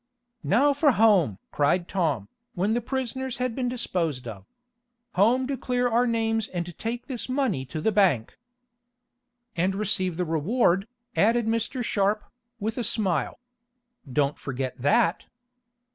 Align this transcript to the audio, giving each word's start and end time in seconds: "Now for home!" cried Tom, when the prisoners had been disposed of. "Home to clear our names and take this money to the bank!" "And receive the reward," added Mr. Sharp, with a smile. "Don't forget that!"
"Now 0.43 0.73
for 0.73 0.93
home!" 0.93 1.37
cried 1.51 1.87
Tom, 1.87 2.27
when 2.55 2.73
the 2.73 2.81
prisoners 2.81 3.37
had 3.37 3.53
been 3.53 3.69
disposed 3.69 4.27
of. 4.27 4.45
"Home 5.11 5.45
to 5.45 5.55
clear 5.55 5.87
our 5.87 6.07
names 6.07 6.47
and 6.47 6.75
take 6.79 7.05
this 7.05 7.29
money 7.29 7.65
to 7.65 7.79
the 7.79 7.91
bank!" 7.91 8.35
"And 9.55 9.75
receive 9.75 10.17
the 10.17 10.25
reward," 10.25 10.87
added 11.15 11.45
Mr. 11.45 11.83
Sharp, 11.83 12.23
with 12.59 12.79
a 12.79 12.83
smile. 12.83 13.37
"Don't 14.11 14.39
forget 14.39 14.81
that!" 14.81 15.25